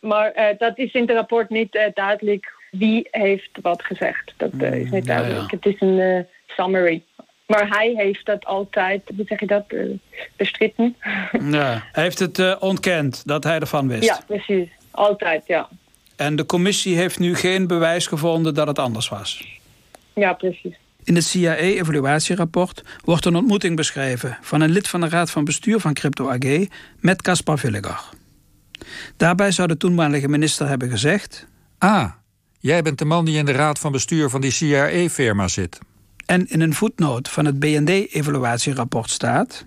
Maar 0.00 0.54
dat 0.58 0.78
is 0.78 0.92
in 0.92 1.00
het 1.00 1.10
rapport 1.10 1.50
niet 1.50 1.90
duidelijk 1.94 2.52
wie 2.70 3.08
heeft 3.10 3.50
wat 3.62 3.82
gezegd. 3.82 4.32
Dat 4.36 4.52
is 4.52 4.90
niet 4.90 5.06
duidelijk. 5.06 5.50
Het 5.50 5.66
is 5.66 5.80
een 5.80 6.26
summary. 6.46 7.02
Maar 7.46 7.68
hij 7.68 7.92
heeft 7.96 8.26
dat 8.26 8.44
altijd, 8.44 9.02
hoe 9.16 9.24
zeg 9.26 9.40
je 9.40 9.46
dat, 9.46 9.64
bestritten. 10.36 10.96
Ja, 11.50 11.82
hij 11.92 12.02
heeft 12.02 12.18
het 12.18 12.58
ontkend 12.58 13.26
dat 13.26 13.44
hij 13.44 13.58
ervan 13.58 13.88
wist. 13.88 14.04
Ja, 14.04 14.20
precies. 14.26 14.68
Altijd, 14.90 15.46
ja. 15.46 15.68
En 16.16 16.36
de 16.36 16.46
commissie 16.46 16.96
heeft 16.96 17.18
nu 17.18 17.34
geen 17.34 17.66
bewijs 17.66 18.06
gevonden 18.06 18.54
dat 18.54 18.66
het 18.66 18.78
anders 18.78 19.08
was? 19.08 19.57
Ja, 20.18 20.32
precies. 20.32 20.78
In 21.04 21.14
het 21.14 21.24
CIA-evaluatierapport 21.24 22.82
wordt 23.04 23.24
een 23.24 23.36
ontmoeting 23.36 23.76
beschreven... 23.76 24.38
van 24.40 24.60
een 24.60 24.70
lid 24.70 24.88
van 24.88 25.00
de 25.00 25.08
raad 25.08 25.30
van 25.30 25.44
bestuur 25.44 25.80
van 25.80 25.94
Crypto 25.94 26.28
AG 26.28 26.66
met 27.00 27.22
Caspar 27.22 27.58
Villiger. 27.58 28.00
Daarbij 29.16 29.50
zou 29.50 29.68
de 29.68 29.76
toenmalige 29.76 30.28
minister 30.28 30.68
hebben 30.68 30.90
gezegd... 30.90 31.46
Ah, 31.78 32.12
jij 32.58 32.82
bent 32.82 32.98
de 32.98 33.04
man 33.04 33.24
die 33.24 33.36
in 33.36 33.44
de 33.44 33.52
raad 33.52 33.78
van 33.78 33.92
bestuur 33.92 34.30
van 34.30 34.40
die 34.40 34.50
CIA-firma 34.50 35.48
zit. 35.48 35.78
En 36.26 36.46
in 36.48 36.60
een 36.60 36.74
voetnoot 36.74 37.28
van 37.28 37.44
het 37.44 37.58
BND-evaluatierapport 37.58 39.10
staat... 39.10 39.64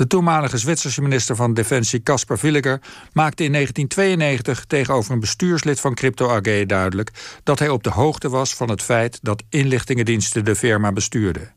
De 0.00 0.06
toenmalige 0.06 0.58
Zwitserse 0.58 1.02
minister 1.02 1.36
van 1.36 1.54
Defensie 1.54 2.02
Caspar 2.02 2.38
Villiger 2.38 2.80
maakte 3.12 3.44
in 3.44 3.52
1992 3.52 4.64
tegenover 4.64 5.12
een 5.12 5.20
bestuurslid 5.20 5.80
van 5.80 5.94
Crypto 5.94 6.28
AG 6.28 6.66
duidelijk 6.66 7.10
dat 7.42 7.58
hij 7.58 7.68
op 7.68 7.82
de 7.82 7.90
hoogte 7.90 8.28
was 8.28 8.54
van 8.54 8.70
het 8.70 8.82
feit 8.82 9.18
dat 9.22 9.42
inlichtingendiensten 9.48 10.44
de 10.44 10.56
firma 10.56 10.92
bestuurden. 10.92 11.52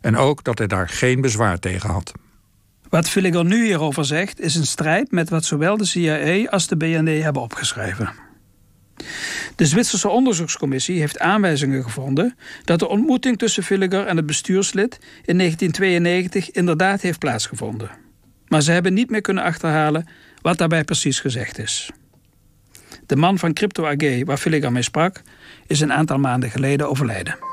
En 0.00 0.16
ook 0.16 0.44
dat 0.44 0.58
hij 0.58 0.66
daar 0.66 0.88
geen 0.88 1.20
bezwaar 1.20 1.58
tegen 1.58 1.90
had. 1.90 2.12
Wat 2.88 3.08
Villiger 3.08 3.44
nu 3.44 3.64
hierover 3.64 4.04
zegt 4.04 4.40
is 4.40 4.54
een 4.54 4.66
strijd 4.66 5.10
met 5.10 5.28
wat 5.28 5.44
zowel 5.44 5.76
de 5.76 5.84
CIA 5.84 6.48
als 6.50 6.66
de 6.66 6.76
BND 6.76 7.22
hebben 7.22 7.42
opgeschreven. 7.42 8.12
De 9.58 9.66
Zwitserse 9.66 10.08
onderzoekscommissie 10.08 11.00
heeft 11.00 11.18
aanwijzingen 11.18 11.82
gevonden 11.82 12.36
dat 12.64 12.78
de 12.78 12.88
ontmoeting 12.88 13.38
tussen 13.38 13.62
Villiger 13.62 14.06
en 14.06 14.16
het 14.16 14.26
bestuurslid 14.26 14.98
in 15.24 15.38
1992 15.38 16.50
inderdaad 16.50 17.00
heeft 17.00 17.18
plaatsgevonden. 17.18 17.90
Maar 18.48 18.62
ze 18.62 18.72
hebben 18.72 18.94
niet 18.94 19.10
meer 19.10 19.20
kunnen 19.20 19.44
achterhalen 19.44 20.08
wat 20.42 20.58
daarbij 20.58 20.84
precies 20.84 21.20
gezegd 21.20 21.58
is. 21.58 21.90
De 23.06 23.16
man 23.16 23.38
van 23.38 23.52
Crypto 23.52 23.86
AG, 23.86 24.24
waar 24.24 24.38
Villiger 24.38 24.72
mee 24.72 24.82
sprak, 24.82 25.22
is 25.66 25.80
een 25.80 25.92
aantal 25.92 26.18
maanden 26.18 26.50
geleden 26.50 26.88
overleden. 26.88 27.47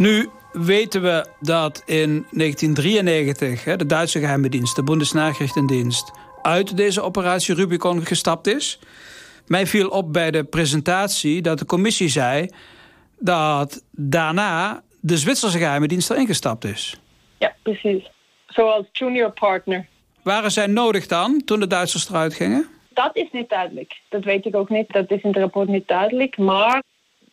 Nu 0.00 0.28
weten 0.52 1.02
we 1.02 1.26
dat 1.40 1.82
in 1.86 2.26
1993 2.30 3.62
de 3.76 3.86
Duitse 3.86 4.18
geheime 4.18 4.48
dienst, 4.48 4.76
de 4.76 4.82
Bundesnachrichtendienst, 4.82 6.10
uit 6.42 6.76
deze 6.76 7.00
operatie 7.00 7.54
Rubicon 7.54 8.06
gestapt 8.06 8.46
is. 8.46 8.78
Mij 9.46 9.66
viel 9.66 9.88
op 9.88 10.12
bij 10.12 10.30
de 10.30 10.44
presentatie 10.44 11.42
dat 11.42 11.58
de 11.58 11.64
commissie 11.64 12.08
zei 12.08 12.48
dat 13.18 13.84
daarna 13.90 14.82
de 15.00 15.16
Zwitserse 15.16 15.58
geheime 15.58 15.86
dienst 15.86 16.10
erin 16.10 16.26
gestapt 16.26 16.64
is. 16.64 17.00
Ja, 17.38 17.54
precies. 17.62 18.10
Zoals 18.46 18.86
junior 18.92 19.30
partner. 19.32 19.86
Waren 20.22 20.50
zij 20.50 20.66
nodig 20.66 21.06
dan, 21.06 21.42
toen 21.44 21.60
de 21.60 21.66
Duitsers 21.66 22.08
eruit 22.08 22.34
gingen? 22.34 22.68
Dat 22.88 23.16
is 23.16 23.28
niet 23.32 23.48
duidelijk. 23.48 24.00
Dat 24.08 24.24
weet 24.24 24.46
ik 24.46 24.56
ook 24.56 24.68
niet. 24.68 24.92
Dat 24.92 25.10
is 25.10 25.22
in 25.22 25.28
het 25.28 25.38
rapport 25.38 25.68
niet 25.68 25.88
duidelijk. 25.88 26.38
Maar 26.38 26.82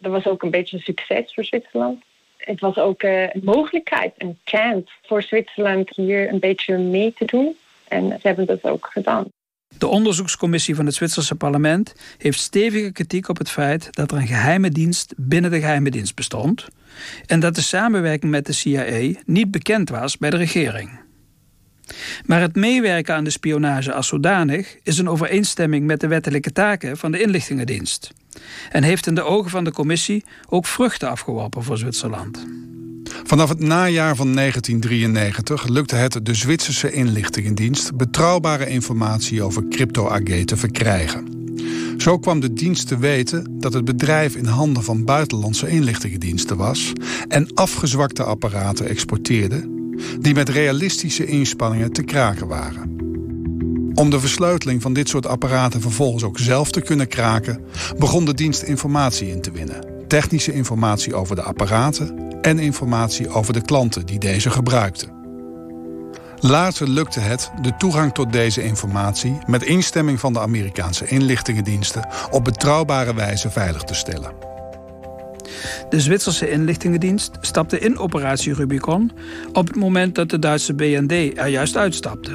er 0.01 0.09
was 0.09 0.25
ook 0.25 0.43
een 0.43 0.51
beetje 0.51 0.79
succes 0.79 1.33
voor 1.33 1.43
Zwitserland 1.43 2.05
het 2.47 2.59
was 2.59 2.77
ook 2.77 3.03
uh, 3.03 3.21
een 3.21 3.41
mogelijkheid, 3.43 4.13
een 4.17 4.39
chance 4.43 4.87
voor 5.01 5.21
Zwitserland 5.21 5.89
hier 5.95 6.29
een 6.33 6.39
beetje 6.39 6.77
mee 6.77 7.13
te 7.13 7.25
doen. 7.25 7.55
En 7.87 8.09
ze 8.09 8.27
hebben 8.27 8.45
dat 8.45 8.63
ook 8.63 8.89
gedaan. 8.91 9.25
De 9.77 9.87
onderzoekscommissie 9.87 10.75
van 10.75 10.85
het 10.85 10.95
Zwitserse 10.95 11.35
parlement 11.35 11.95
heeft 12.17 12.39
stevige 12.39 12.91
kritiek 12.91 13.29
op 13.29 13.37
het 13.37 13.49
feit 13.49 13.87
dat 13.91 14.11
er 14.11 14.17
een 14.17 14.27
geheime 14.27 14.69
dienst 14.69 15.13
binnen 15.17 15.51
de 15.51 15.59
geheime 15.59 15.89
dienst 15.89 16.15
bestond 16.15 16.67
en 17.25 17.39
dat 17.39 17.55
de 17.55 17.61
samenwerking 17.61 18.31
met 18.31 18.45
de 18.45 18.53
CIA 18.53 19.19
niet 19.25 19.51
bekend 19.51 19.89
was 19.89 20.17
bij 20.17 20.29
de 20.29 20.37
regering. 20.37 21.06
Maar 22.25 22.41
het 22.41 22.55
meewerken 22.55 23.15
aan 23.15 23.23
de 23.23 23.29
spionage 23.29 23.93
als 23.93 24.07
zodanig 24.07 24.75
is 24.83 24.97
een 24.97 25.09
overeenstemming 25.09 25.85
met 25.85 25.99
de 25.99 26.07
wettelijke 26.07 26.51
taken 26.51 26.97
van 26.97 27.11
de 27.11 27.21
inlichtingendienst 27.21 28.13
en 28.71 28.83
heeft 28.83 29.07
in 29.07 29.15
de 29.15 29.23
ogen 29.23 29.49
van 29.49 29.63
de 29.63 29.71
commissie 29.71 30.23
ook 30.49 30.65
vruchten 30.65 31.09
afgeworpen 31.09 31.63
voor 31.63 31.77
Zwitserland. 31.77 32.45
Vanaf 33.23 33.49
het 33.49 33.59
najaar 33.59 34.15
van 34.15 34.35
1993 34.35 35.67
lukte 35.67 35.95
het 35.95 36.25
de 36.25 36.33
Zwitserse 36.33 36.91
inlichtingendienst 36.91 37.95
betrouwbare 37.95 38.67
informatie 38.67 39.43
over 39.43 39.67
Crypto 39.69 40.07
AG 40.07 40.43
te 40.45 40.57
verkrijgen. 40.57 41.35
Zo 41.97 42.17
kwam 42.19 42.39
de 42.39 42.53
dienst 42.53 42.87
te 42.87 42.97
weten 42.97 43.59
dat 43.59 43.73
het 43.73 43.85
bedrijf 43.85 44.35
in 44.35 44.45
handen 44.45 44.83
van 44.83 45.05
buitenlandse 45.05 45.67
inlichtingendiensten 45.67 46.57
was 46.57 46.93
en 47.27 47.53
afgezwakte 47.53 48.23
apparaten 48.23 48.87
exporteerde 48.87 49.76
die 50.19 50.33
met 50.33 50.49
realistische 50.49 51.25
inspanningen 51.25 51.91
te 51.91 52.03
kraken 52.03 52.47
waren. 52.47 52.95
Om 53.93 54.09
de 54.09 54.19
versleuteling 54.19 54.81
van 54.81 54.93
dit 54.93 55.09
soort 55.09 55.25
apparaten 55.25 55.81
vervolgens 55.81 56.23
ook 56.23 56.39
zelf 56.39 56.71
te 56.71 56.81
kunnen 56.81 57.07
kraken, 57.07 57.63
begon 57.97 58.25
de 58.25 58.33
dienst 58.33 58.61
informatie 58.61 59.27
in 59.27 59.41
te 59.41 59.51
winnen. 59.51 60.07
Technische 60.07 60.53
informatie 60.53 61.15
over 61.15 61.35
de 61.35 61.41
apparaten 61.41 62.27
en 62.41 62.59
informatie 62.59 63.29
over 63.29 63.53
de 63.53 63.61
klanten 63.61 64.05
die 64.05 64.19
deze 64.19 64.49
gebruikten. 64.49 65.17
Later 66.39 66.89
lukte 66.89 67.19
het 67.19 67.51
de 67.61 67.75
toegang 67.77 68.13
tot 68.13 68.31
deze 68.31 68.63
informatie 68.63 69.37
met 69.45 69.63
instemming 69.63 70.19
van 70.19 70.33
de 70.33 70.39
Amerikaanse 70.39 71.07
inlichtingendiensten 71.07 72.07
op 72.31 72.43
betrouwbare 72.43 73.13
wijze 73.13 73.49
veilig 73.49 73.83
te 73.83 73.93
stellen. 73.93 74.56
De 75.89 75.99
Zwitserse 76.01 76.49
inlichtingendienst 76.49 77.37
stapte 77.41 77.79
in 77.79 77.97
operatie 77.97 78.53
Rubicon 78.53 79.11
op 79.53 79.67
het 79.67 79.75
moment 79.75 80.15
dat 80.15 80.29
de 80.29 80.39
Duitse 80.39 80.73
BND 80.73 81.37
er 81.37 81.47
juist 81.47 81.77
uitstapte. 81.77 82.31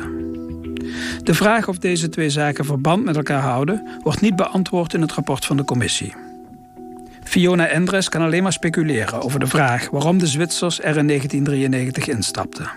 De 1.23 1.35
vraag 1.35 1.69
of 1.69 1.79
deze 1.79 2.09
twee 2.09 2.31
zaken 2.31 2.65
verband 2.65 3.05
met 3.05 3.17
elkaar 3.17 3.43
houden, 3.43 3.87
wordt 4.03 4.21
niet 4.21 4.37
beantwoord 4.37 4.95
in 4.95 5.01
het 5.01 5.13
rapport 5.13 5.45
van 5.45 5.57
de 5.57 5.65
commissie. 5.65 6.15
Fiona 7.25 7.67
Endres 7.67 8.09
kan 8.09 8.23
alleen 8.23 8.43
maar 8.43 8.53
speculeren 8.53 9.23
over 9.23 9.41
de 9.41 9.47
vraag 9.47 9.91
waarom 9.91 10.19
de 10.19 10.27
Zwitsers 10.27 10.81
er 10.81 10.97
in 10.97 11.07
1993 11.07 12.09
instapten. 12.09 12.71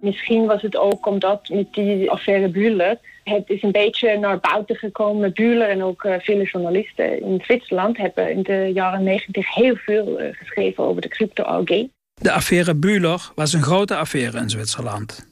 Misschien 0.00 0.46
was 0.46 0.62
het 0.62 0.76
ook 0.76 1.06
omdat 1.06 1.48
met 1.48 1.72
die 1.72 2.10
affaire 2.10 2.48
Bühler 2.48 2.98
het 3.24 3.50
is 3.50 3.62
een 3.62 3.72
beetje 3.72 4.18
naar 4.18 4.40
buiten 4.40 4.76
gekomen. 4.76 5.32
Bühler 5.32 5.68
en 5.68 5.82
ook 5.82 6.04
uh, 6.04 6.14
vele 6.18 6.44
journalisten 6.44 7.22
in 7.22 7.40
Zwitserland 7.44 7.96
hebben 7.96 8.30
in 8.32 8.42
de 8.42 8.70
jaren 8.74 9.02
90 9.02 9.54
heel 9.54 9.76
veel 9.76 10.20
uh, 10.20 10.26
geschreven 10.32 10.84
over 10.84 11.02
de 11.02 11.08
crypto-AG. 11.08 11.86
De 12.14 12.32
affaire 12.32 12.74
Bühler 12.74 13.30
was 13.34 13.52
een 13.52 13.62
grote 13.62 13.96
affaire 13.96 14.38
in 14.38 14.50
Zwitserland. 14.50 15.28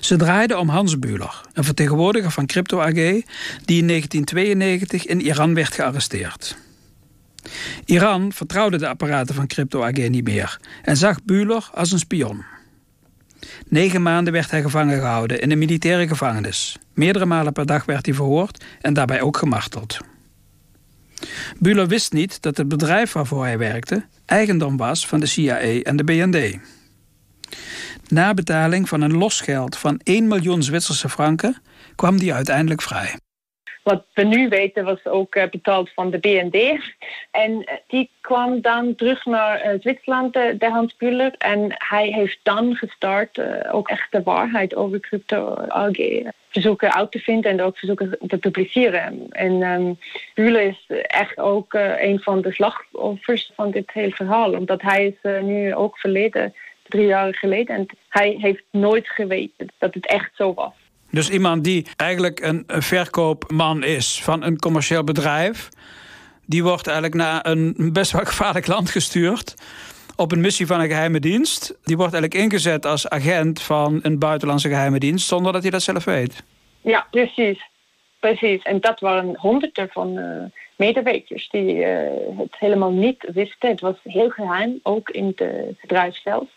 Ze 0.00 0.16
draaide 0.16 0.58
om 0.58 0.68
Hans 0.68 0.98
Bühler, 0.98 1.40
een 1.52 1.64
vertegenwoordiger 1.64 2.30
van 2.30 2.46
Crypto 2.46 2.80
AG, 2.80 2.92
die 3.64 3.80
in 3.80 3.86
1992 3.86 5.06
in 5.06 5.20
Iran 5.20 5.54
werd 5.54 5.74
gearresteerd. 5.74 6.56
Iran 7.84 8.32
vertrouwde 8.32 8.76
de 8.76 8.88
apparaten 8.88 9.34
van 9.34 9.46
Crypto 9.46 9.82
AG 9.82 10.08
niet 10.08 10.24
meer 10.24 10.60
en 10.82 10.96
zag 10.96 11.24
Bühler 11.24 11.68
als 11.72 11.92
een 11.92 11.98
spion. 11.98 12.53
Negen 13.68 14.02
maanden 14.02 14.32
werd 14.32 14.50
hij 14.50 14.62
gevangen 14.62 14.98
gehouden 14.98 15.40
in 15.40 15.50
een 15.50 15.58
militaire 15.58 16.08
gevangenis. 16.08 16.76
Meerdere 16.94 17.26
malen 17.26 17.52
per 17.52 17.66
dag 17.66 17.84
werd 17.84 18.06
hij 18.06 18.14
verhoord 18.14 18.64
en 18.80 18.94
daarbij 18.94 19.20
ook 19.20 19.36
gemarteld. 19.36 19.98
Bühler 21.58 21.88
wist 21.88 22.12
niet 22.12 22.42
dat 22.42 22.56
het 22.56 22.68
bedrijf 22.68 23.12
waarvoor 23.12 23.44
hij 23.44 23.58
werkte 23.58 24.04
eigendom 24.26 24.76
was 24.76 25.06
van 25.06 25.20
de 25.20 25.26
CIA 25.26 25.58
en 25.82 25.96
de 25.96 26.04
BND. 26.04 26.58
Na 28.08 28.34
betaling 28.34 28.88
van 28.88 29.00
een 29.00 29.16
losgeld 29.16 29.76
van 29.76 30.00
1 30.02 30.28
miljoen 30.28 30.62
Zwitserse 30.62 31.08
franken 31.08 31.62
kwam 31.94 32.18
die 32.18 32.34
uiteindelijk 32.34 32.82
vrij. 32.82 33.16
Wat 33.84 34.04
we 34.14 34.22
nu 34.22 34.48
weten 34.48 34.84
was 34.84 35.06
ook 35.06 35.34
eh, 35.34 35.48
betaald 35.50 35.90
van 35.90 36.10
de 36.10 36.18
BND. 36.18 36.80
En 37.30 37.64
eh, 37.64 37.76
die 37.86 38.10
kwam 38.20 38.60
dan 38.60 38.94
terug 38.94 39.24
naar 39.24 39.60
eh, 39.60 39.80
Zwitserland, 39.80 40.32
de 40.32 40.68
Hans 40.70 40.96
Bühler. 40.96 41.34
En 41.38 41.74
hij 41.78 42.06
heeft 42.06 42.38
dan 42.42 42.74
gestart 42.74 43.40
ook 43.72 43.88
echt 43.88 44.12
de 44.12 44.22
waarheid 44.22 44.74
over 44.74 45.00
crypto 45.00 45.54
AG 45.68 45.96
verzoeken 46.48 46.94
uit 46.94 47.10
te 47.10 47.18
vinden 47.18 47.50
en 47.50 47.62
ook 47.62 47.78
verzoeken 47.78 48.18
te 48.26 48.38
publiceren. 48.38 49.26
En 49.30 49.62
um, 49.62 49.98
Bühler 50.34 50.66
is 50.66 50.86
echt 51.06 51.38
ook 51.38 51.72
een 51.98 52.20
van 52.20 52.40
de 52.40 52.52
slachtoffers 52.52 53.52
van 53.54 53.70
dit 53.70 53.90
hele 53.92 54.14
verhaal. 54.14 54.52
Omdat 54.52 54.82
hij 54.82 55.06
is 55.06 55.42
nu 55.42 55.74
ook 55.74 55.98
verleden 55.98 56.54
drie 56.82 57.06
jaar 57.06 57.34
geleden. 57.34 57.76
En 57.76 57.86
hij 58.08 58.36
heeft 58.40 58.64
nooit 58.70 59.08
geweten 59.08 59.68
dat 59.78 59.94
het 59.94 60.06
echt 60.06 60.30
zo 60.34 60.54
was. 60.54 60.83
Dus 61.14 61.30
iemand 61.30 61.64
die 61.64 61.86
eigenlijk 61.96 62.40
een, 62.40 62.64
verkoopman 62.66 63.84
is 63.84 64.22
van 64.22 64.42
een 64.42 64.58
commercieel 64.58 65.04
bedrijf, 65.04 65.68
die 66.46 66.62
wordt 66.62 66.86
eigenlijk 66.86 67.16
naar 67.16 67.46
een 67.46 67.92
best 67.92 68.12
wel 68.12 68.24
gevaarlijk 68.24 68.66
land 68.66 68.90
gestuurd 68.90 69.54
op 70.16 70.32
een 70.32 70.40
missie 70.40 70.66
van 70.66 70.80
een 70.80 70.88
geheime 70.88 71.20
dienst. 71.20 71.78
Die 71.82 71.96
wordt 71.96 72.12
eigenlijk 72.12 72.44
ingezet 72.44 72.86
als 72.86 73.08
agent 73.08 73.62
van 73.62 73.98
een 74.02 74.18
buitenlandse 74.18 74.68
geheime 74.68 74.98
dienst 74.98 75.26
zonder 75.26 75.52
dat 75.52 75.62
hij 75.62 75.70
dat 75.70 75.82
zelf 75.82 76.04
weet. 76.04 76.42
Ja, 76.80 77.06
precies. 77.10 77.72
Precies. 78.20 78.62
En 78.62 78.80
dat 78.80 79.00
waren 79.00 79.36
honderden 79.36 79.88
van 79.90 80.18
uh, 80.18 80.44
medewerkers 80.76 81.48
die 81.48 81.74
uh, 81.74 81.98
het 82.36 82.56
helemaal 82.58 82.92
niet 82.92 83.28
wisten. 83.32 83.68
Het 83.68 83.80
was 83.80 83.96
heel 84.02 84.30
geheim, 84.30 84.80
ook 84.82 85.10
in 85.10 85.26
het 85.36 85.80
bedrijf 85.80 86.16
zelf. 86.16 86.48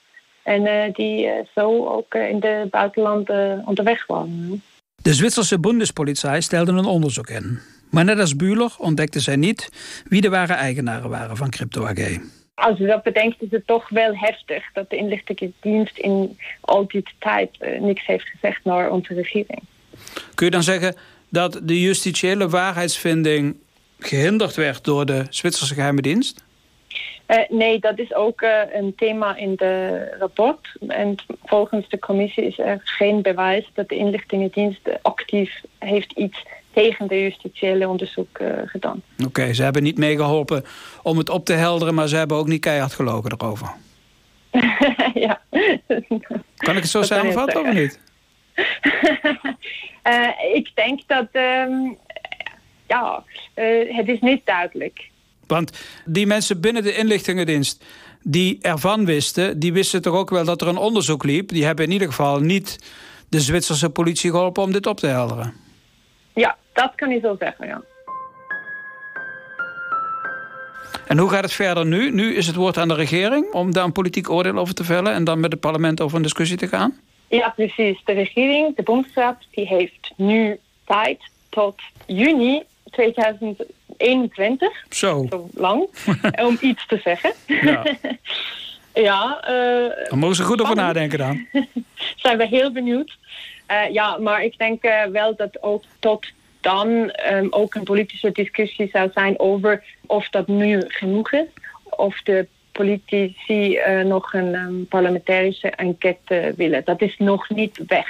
En 0.48 0.66
uh, 0.66 0.94
die 0.94 1.30
zo 1.56 1.88
ook 1.88 2.14
in 2.14 2.40
de 2.40 2.68
buitenlanden 2.70 3.64
onderweg 3.66 4.06
waren. 4.06 4.62
De 5.02 5.14
Zwitserse 5.14 5.60
Bundespolizei 5.60 6.42
stelde 6.42 6.72
een 6.72 6.86
onderzoek 6.86 7.30
in. 7.30 7.60
Maar 7.92 8.06
net 8.06 8.20
als 8.20 8.36
Bühler 8.36 8.76
ontdekte 8.78 9.20
zij 9.20 9.36
niet 9.36 9.70
wie 10.10 10.22
de 10.22 10.30
ware 10.30 10.54
eigenaren 10.54 11.10
waren 11.10 11.38
van 11.38 11.50
Crypto 11.50 11.86
AG. 11.86 12.20
Als 12.54 12.78
je 12.78 12.86
dat 12.86 13.04
bedenkt, 13.04 13.42
is 13.42 13.52
het 13.52 13.68
toch 13.68 13.90
wel 13.90 14.16
heftig 14.16 14.64
dat 14.74 14.90
de 14.90 14.96
inlichtingendienst 14.96 15.98
in 15.98 16.38
al 16.60 16.88
die 16.88 17.04
tijd 17.20 17.50
uh, 17.60 17.82
niks 17.82 18.06
heeft 18.06 18.26
gezegd 18.28 18.64
naar 18.64 18.90
onze 18.92 19.14
regering. 19.14 19.62
Kun 20.36 20.46
je 20.46 20.52
dan 20.52 20.64
zeggen 20.64 20.96
dat 21.30 21.60
de 21.64 21.82
justitiële 21.82 22.50
waarheidsvinding 22.50 23.56
gehinderd 24.00 24.56
werd 24.56 24.84
door 24.84 25.06
de 25.06 25.26
Zwitserse 25.30 25.74
geheime 25.74 26.02
dienst? 26.02 26.46
Uh, 27.28 27.38
nee, 27.50 27.80
dat 27.80 28.00
is 28.00 28.14
ook 28.14 28.42
uh, 28.42 28.62
een 28.74 28.96
thema 28.96 29.36
in 29.36 29.56
de 29.56 30.08
rapport. 30.20 30.68
En 30.88 31.16
volgens 31.44 31.90
de 31.90 32.00
commissie 32.00 32.46
is 32.46 32.60
er 32.60 32.82
geen 32.84 33.22
bewijs 33.22 33.70
dat 33.74 33.90
de 33.90 33.96
inlichtingendienst 33.96 34.90
actief 35.02 35.62
heeft 35.78 36.12
iets 36.12 36.46
tegen 36.74 37.08
de 37.08 37.22
justitiële 37.22 37.88
onderzoek 37.88 38.40
uh, 38.40 38.48
gedaan. 38.66 39.02
Oké, 39.26 39.54
ze 39.54 39.64
hebben 39.64 39.84
niet 39.84 39.98
meegeholpen 39.98 40.64
om 41.04 41.18
het 41.18 41.30
op 41.30 41.46
te 41.46 41.54
helderen, 41.54 41.94
maar 41.94 42.08
ze 42.08 42.16
hebben 42.16 42.38
ook 42.38 42.48
niet 42.48 42.62
keihard 42.62 42.94
gelogen 42.94 43.32
erover. 43.38 43.70
ja. 45.26 45.42
Kan 46.56 46.76
ik 46.76 46.82
het 46.82 46.90
zo 46.90 47.02
samenvatten 47.02 47.62
of 47.62 47.74
niet? 47.74 48.00
ik 50.54 50.72
denk 50.74 51.02
dat, 51.08 51.28
um, 51.32 51.98
ja, 52.88 53.24
het 53.88 54.08
is 54.08 54.20
niet 54.20 54.46
duidelijk. 54.46 55.10
Want 55.48 55.72
die 56.06 56.28
mensen 56.28 56.62
binnen 56.62 56.84
de 56.84 56.96
inlichtingendienst 56.96 57.84
die 58.24 58.58
ervan 58.62 59.06
wisten, 59.06 59.60
die 59.60 59.74
wisten 59.74 60.02
toch 60.02 60.16
ook 60.16 60.30
wel 60.30 60.46
dat 60.46 60.62
er 60.62 60.68
een 60.68 60.78
onderzoek 60.78 61.24
liep. 61.24 61.50
Die 61.50 61.66
hebben 61.66 61.86
in 61.86 61.92
ieder 61.92 62.08
geval 62.08 62.40
niet 62.40 62.78
de 63.30 63.40
Zwitserse 63.40 63.90
politie 63.90 64.32
geholpen 64.32 64.64
om 64.64 64.72
dit 64.72 64.86
op 64.86 65.00
te 65.00 65.08
helderen. 65.08 65.54
Ja, 66.34 66.58
dat 66.74 66.92
kan 66.96 67.10
je 67.10 67.20
zo 67.20 67.36
zeggen, 67.40 67.68
ja. 67.68 67.82
En 71.08 71.18
hoe 71.18 71.30
gaat 71.30 71.44
het 71.44 71.54
verder 71.54 71.86
nu? 71.86 72.12
Nu 72.12 72.36
is 72.36 72.48
het 72.48 72.56
woord 72.56 72.78
aan 72.78 72.88
de 72.88 72.94
regering 72.94 73.54
om 73.54 73.74
daar 73.74 73.84
een 73.84 73.92
politiek 73.92 74.30
oordeel 74.30 74.58
over 74.58 74.74
te 74.74 74.84
vellen 74.84 75.14
en 75.14 75.24
dan 75.24 75.40
met 75.40 75.52
het 75.52 75.62
parlement 75.62 76.02
over 76.02 76.18
een 76.18 76.24
discussie 76.24 76.58
te 76.58 76.68
gaan? 76.68 77.00
Ja, 77.28 77.50
precies. 77.50 78.02
De 78.06 78.14
regering, 78.14 78.76
de 78.76 78.84
Bondsraad, 78.84 79.38
die 79.52 79.68
heeft 79.68 80.14
nu 80.16 80.60
tijd 80.86 81.20
tot 81.50 81.82
juni 82.06 82.64
2021. 82.90 84.86
Zo. 84.90 85.26
Zo 85.30 85.50
lang. 85.54 85.90
om 86.48 86.58
iets 86.62 86.88
te 86.88 87.00
zeggen. 87.04 87.34
Ja. 87.46 87.84
ja 89.08 89.50
uh, 89.50 90.10
dan 90.10 90.20
mogen 90.20 90.36
ze 90.36 90.44
goed 90.44 90.62
over 90.62 90.76
nadenken 90.76 91.18
dan. 91.18 91.48
Zijn 92.24 92.38
we 92.38 92.48
heel 92.48 92.72
benieuwd. 92.72 93.18
Uh, 93.72 93.94
ja, 93.94 94.18
maar 94.18 94.44
ik 94.44 94.58
denk 94.58 94.84
uh, 94.84 95.04
wel 95.04 95.36
dat 95.36 95.64
ook 95.64 95.84
tot 96.00 96.26
dan 96.62 96.88
um, 97.32 97.48
ook 97.50 97.76
een 97.76 97.84
politische 97.84 98.32
discussie 98.32 98.90
zou 98.92 99.10
zijn 99.14 99.40
over 99.40 99.84
of 100.06 100.30
dat 100.30 100.48
nu 100.48 100.84
genoeg 100.88 101.32
is. 101.32 101.48
Of 101.84 102.22
de 102.22 102.48
politici 102.72 103.80
nog 104.04 104.34
een 104.34 104.56
um, 104.56 104.88
parlementarische 104.88 105.70
enquête 105.70 106.54
willen. 106.56 106.82
Dat 106.86 107.02
is 107.02 107.18
nog 107.18 107.50
niet 107.50 107.80
weg. 107.88 108.08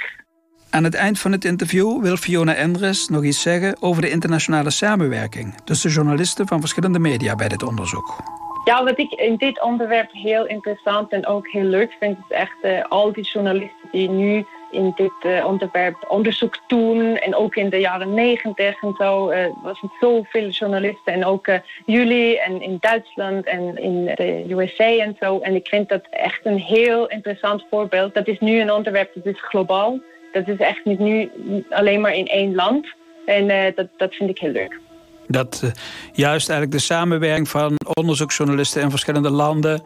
Aan 0.70 0.84
het 0.84 0.94
eind 0.94 1.18
van 1.18 1.32
het 1.32 1.44
interview 1.44 2.02
wil 2.02 2.16
Fiona 2.16 2.54
Endres 2.54 3.08
nog 3.08 3.24
iets 3.24 3.42
zeggen 3.42 3.76
over 3.80 4.02
de 4.02 4.10
internationale 4.10 4.70
samenwerking 4.70 5.54
tussen 5.64 5.90
journalisten 5.90 6.46
van 6.46 6.60
verschillende 6.60 6.98
media 6.98 7.34
bij 7.34 7.48
dit 7.48 7.62
onderzoek. 7.62 8.16
Ja, 8.64 8.84
wat 8.84 8.98
ik 8.98 9.12
in 9.12 9.36
dit 9.36 9.62
onderwerp 9.62 10.12
heel 10.12 10.46
interessant 10.46 11.12
en 11.12 11.26
ook 11.26 11.48
heel 11.48 11.64
leuk 11.64 11.96
vind, 12.00 12.18
is 12.18 12.36
echt 12.36 12.56
uh, 12.62 12.84
al 12.88 13.12
die 13.12 13.24
journalisten 13.24 13.88
die 13.90 14.10
nu 14.10 14.44
in 14.70 14.92
dit 14.96 15.12
uh, 15.26 15.46
onderwerp 15.46 16.04
onderzoek 16.08 16.58
doen. 16.66 17.16
En 17.16 17.34
ook 17.34 17.54
in 17.54 17.70
de 17.70 17.76
jaren 17.76 18.14
negentig 18.14 18.82
en 18.82 18.94
zo 18.98 19.30
uh, 19.30 19.46
was 19.62 19.80
het 19.80 19.90
zoveel 20.00 20.48
journalisten. 20.48 21.12
En 21.12 21.24
ook 21.24 21.46
jullie 21.86 22.40
en 22.40 22.62
in 22.62 22.76
Duitsland 22.80 23.46
en 23.46 23.76
in 23.76 24.04
de 24.04 24.44
USA 24.48 24.98
en 24.98 25.16
zo. 25.20 25.38
En 25.38 25.54
ik 25.54 25.68
vind 25.68 25.88
dat 25.88 26.06
echt 26.10 26.40
een 26.46 26.58
heel 26.58 27.06
interessant 27.06 27.64
voorbeeld. 27.70 28.14
Dat 28.14 28.26
is 28.26 28.38
nu 28.40 28.60
een 28.60 28.72
onderwerp 28.72 29.14
dat 29.14 29.26
is 29.26 29.40
globaal. 29.40 29.98
Dat 30.32 30.48
is 30.48 30.56
echt 30.56 30.84
niet 30.84 30.98
nu 30.98 31.30
alleen 31.70 32.00
maar 32.00 32.14
in 32.14 32.26
één 32.26 32.54
land. 32.54 32.86
En 33.26 33.72
dat, 33.74 33.86
dat 33.96 34.14
vind 34.14 34.30
ik 34.30 34.38
heel 34.38 34.52
leuk. 34.52 34.80
Dat 35.26 35.72
juist 36.12 36.48
eigenlijk 36.48 36.78
de 36.78 36.84
samenwerking 36.84 37.48
van 37.48 37.74
onderzoeksjournalisten 37.94 38.82
in 38.82 38.90
verschillende 38.90 39.30
landen 39.30 39.82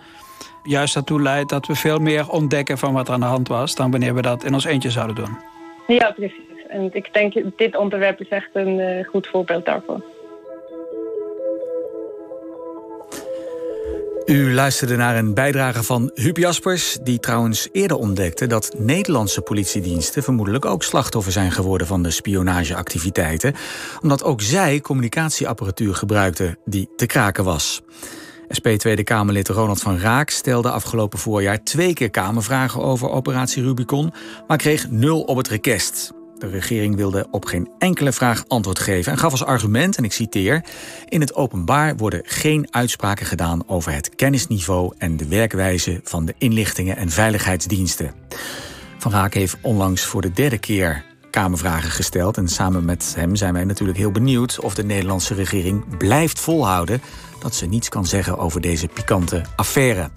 juist 0.63 0.95
daartoe 0.95 1.23
leidt 1.23 1.51
dat 1.51 1.67
we 1.67 1.75
veel 1.75 1.99
meer 1.99 2.31
ontdekken 2.31 2.79
van 2.79 2.93
wat 2.93 3.09
er 3.09 3.15
aan 3.15 3.21
de 3.21 3.27
hand 3.27 3.49
was... 3.49 3.75
dan 3.75 3.91
wanneer 3.91 4.15
we 4.15 4.23
dat 4.23 4.45
in 4.45 4.55
ons 4.55 4.65
eentje 4.65 4.91
zouden 4.91 5.17
doen. 5.17 5.39
Ja, 5.87 6.11
precies. 6.11 6.37
En 6.69 6.91
ik 6.93 7.09
denk, 7.13 7.35
dit 7.57 7.77
onderwerp 7.77 8.21
is 8.21 8.29
echt 8.29 8.49
een 8.53 8.79
uh, 8.79 9.05
goed 9.05 9.27
voorbeeld 9.27 9.65
daarvan. 9.65 10.03
U 14.27 14.55
luisterde 14.55 14.97
naar 14.97 15.17
een 15.17 15.35
bijdrage 15.35 15.83
van 15.83 16.11
Huub 16.15 16.37
Jaspers, 16.37 16.99
die 17.03 17.21
trouwens 17.21 17.69
eerder 17.73 17.97
ontdekte 17.97 18.47
dat 18.47 18.75
Nederlandse 18.79 19.41
politiediensten 19.41 20.23
vermoedelijk 20.23 20.65
ook 20.65 20.83
slachtoffer 20.83 21.33
zijn 21.33 21.53
geworden 21.53 21.87
van 21.87 22.03
de 22.03 22.11
spionageactiviteiten, 22.11 23.55
omdat 24.03 24.25
ook 24.25 24.41
zij 24.41 24.81
communicatieapparatuur 24.81 25.95
gebruikten 25.95 26.59
die 26.65 26.89
te 26.97 27.07
kraken 27.07 27.45
was. 27.45 27.83
SP 28.57 28.67
Tweede 28.69 29.05
Kamerlid 29.05 29.49
Ronald 29.49 29.81
van 29.81 29.99
Raak 29.99 30.31
stelde 30.31 30.71
afgelopen 30.71 31.19
voorjaar 31.19 31.63
twee 31.63 31.93
keer 31.93 32.11
Kamervragen 32.11 32.83
over 32.83 33.11
operatie 33.11 33.63
Rubicon, 33.63 34.13
maar 34.47 34.57
kreeg 34.57 34.91
nul 34.91 35.21
op 35.21 35.37
het 35.37 35.49
request. 35.49 36.13
De 36.43 36.49
regering 36.49 36.97
wilde 36.97 37.27
op 37.31 37.45
geen 37.45 37.71
enkele 37.79 38.13
vraag 38.13 38.45
antwoord 38.49 38.79
geven 38.79 39.13
en 39.13 39.19
gaf 39.19 39.31
als 39.31 39.45
argument, 39.45 39.97
en 39.97 40.05
ik 40.05 40.13
citeer: 40.13 40.65
In 41.09 41.21
het 41.21 41.35
openbaar 41.35 41.97
worden 41.97 42.23
geen 42.25 42.67
uitspraken 42.71 43.27
gedaan 43.27 43.69
over 43.69 43.93
het 43.93 44.15
kennisniveau 44.15 44.95
en 44.99 45.17
de 45.17 45.29
werkwijze 45.29 46.01
van 46.05 46.25
de 46.25 46.35
inlichtingen 46.39 46.97
en 46.97 47.11
veiligheidsdiensten. 47.11 48.15
Van 48.99 49.13
Raak 49.13 49.35
heeft 49.35 49.57
onlangs 49.61 50.05
voor 50.05 50.21
de 50.21 50.31
derde 50.31 50.59
keer 50.59 51.05
Kamervragen 51.31 51.91
gesteld. 51.91 52.37
En 52.37 52.49
samen 52.49 52.85
met 52.85 53.13
hem 53.17 53.37
zijn 53.37 53.53
wij 53.53 53.65
natuurlijk 53.65 53.99
heel 53.99 54.13
benieuwd 54.13 54.61
of 54.61 54.75
de 54.75 54.85
Nederlandse 54.85 55.35
regering 55.35 55.97
blijft 55.99 56.41
volhouden 56.41 57.03
dat 57.41 57.55
ze 57.55 57.67
niets 57.67 57.89
kan 57.89 58.07
zeggen 58.07 58.39
over 58.39 58.61
deze 58.61 58.89
pikante 58.89 59.43
affaire. 59.57 60.11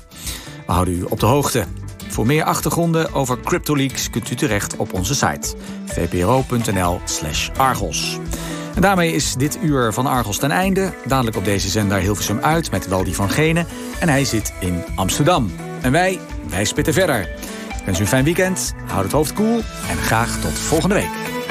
We 0.65 0.71
houden 0.71 0.93
u 0.93 1.03
op 1.03 1.19
de 1.19 1.25
hoogte. 1.25 1.65
Voor 2.07 2.25
meer 2.25 2.43
achtergronden 2.43 3.13
over 3.13 3.39
CryptoLeaks 3.39 4.09
kunt 4.09 4.31
u 4.31 4.35
terecht 4.35 4.75
op 4.75 4.93
onze 4.93 5.15
site 5.15 5.55
vpro.nl/slash 5.85 7.49
Argos. 7.57 8.19
En 8.75 8.81
daarmee 8.81 9.13
is 9.13 9.35
dit 9.35 9.57
uur 9.61 9.93
van 9.93 10.05
Argos 10.05 10.37
ten 10.37 10.51
einde. 10.51 10.93
Dadelijk 11.05 11.37
op 11.37 11.45
deze 11.45 11.69
zender 11.69 11.97
Hilversum 11.97 12.39
uit 12.39 12.71
met 12.71 12.87
Waldi 12.87 13.13
van 13.13 13.29
Genen. 13.29 13.67
En 13.99 14.09
hij 14.09 14.25
zit 14.25 14.53
in 14.59 14.83
Amsterdam. 14.95 15.51
En 15.81 15.91
wij, 15.91 16.19
wij 16.49 16.65
spitten 16.65 16.93
verder. 16.93 17.19
Ik 17.69 17.85
wens 17.85 17.99
u 17.99 18.01
een 18.01 18.07
fijn 18.07 18.23
weekend, 18.23 18.73
houd 18.85 19.03
het 19.03 19.11
hoofd 19.11 19.33
koel 19.33 19.61
en 19.89 19.97
graag 19.97 20.39
tot 20.41 20.51
volgende 20.51 20.95
week. 20.95 21.44